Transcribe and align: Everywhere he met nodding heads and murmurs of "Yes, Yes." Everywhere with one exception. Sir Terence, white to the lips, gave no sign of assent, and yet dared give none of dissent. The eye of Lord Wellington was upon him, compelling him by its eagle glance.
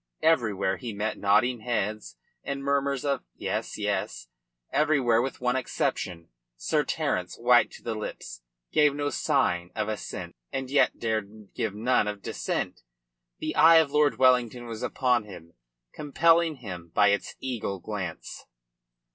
Everywhere 0.23 0.77
he 0.77 0.93
met 0.93 1.19
nodding 1.19 1.59
heads 1.59 2.17
and 2.43 2.63
murmurs 2.63 3.05
of 3.05 3.21
"Yes, 3.35 3.77
Yes." 3.77 4.29
Everywhere 4.71 5.21
with 5.21 5.39
one 5.39 5.55
exception. 5.55 6.29
Sir 6.57 6.83
Terence, 6.83 7.37
white 7.37 7.69
to 7.73 7.83
the 7.83 7.93
lips, 7.93 8.41
gave 8.71 8.95
no 8.95 9.11
sign 9.11 9.69
of 9.75 9.89
assent, 9.89 10.35
and 10.51 10.71
yet 10.71 10.97
dared 10.97 11.53
give 11.53 11.75
none 11.75 12.07
of 12.07 12.23
dissent. 12.23 12.81
The 13.37 13.55
eye 13.55 13.75
of 13.77 13.91
Lord 13.91 14.17
Wellington 14.17 14.65
was 14.65 14.81
upon 14.81 15.25
him, 15.25 15.53
compelling 15.93 16.55
him 16.55 16.89
by 16.95 17.09
its 17.09 17.35
eagle 17.39 17.77
glance. 17.79 18.47